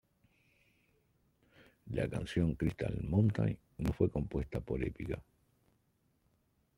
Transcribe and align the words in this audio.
La 1.91 2.09
canción 2.09 2.55
"Crystal 2.55 2.97
Mountain" 3.07 3.55
no 3.77 3.93
fue 3.93 4.09
compuesta 4.09 4.59
por 4.59 4.83
Epica. 4.83 5.21